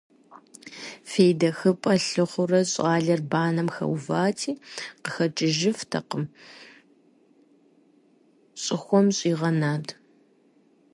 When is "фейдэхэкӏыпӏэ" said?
1.09-1.93